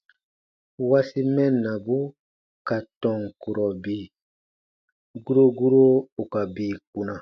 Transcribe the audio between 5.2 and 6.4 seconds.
guro guro ù ka